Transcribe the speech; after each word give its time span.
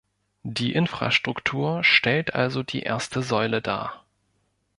Die 0.41 0.73
Infrastruktur 0.73 1.83
stellt 1.83 2.33
also 2.33 2.63
die 2.63 2.81
erste 2.81 3.21
Säule 3.21 3.61
dar. 3.61 4.03